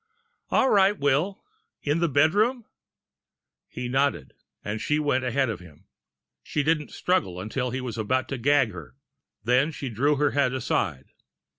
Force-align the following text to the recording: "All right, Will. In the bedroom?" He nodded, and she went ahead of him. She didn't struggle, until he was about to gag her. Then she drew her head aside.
"All 0.49 0.71
right, 0.71 0.97
Will. 0.97 1.43
In 1.83 1.99
the 1.99 2.09
bedroom?" 2.09 2.65
He 3.67 3.87
nodded, 3.87 4.33
and 4.65 4.81
she 4.81 4.97
went 4.97 5.23
ahead 5.23 5.47
of 5.47 5.59
him. 5.59 5.85
She 6.41 6.63
didn't 6.63 6.89
struggle, 6.89 7.39
until 7.39 7.69
he 7.69 7.81
was 7.81 7.99
about 7.99 8.27
to 8.29 8.39
gag 8.39 8.71
her. 8.71 8.95
Then 9.43 9.69
she 9.71 9.89
drew 9.89 10.15
her 10.15 10.31
head 10.31 10.53
aside. 10.55 11.09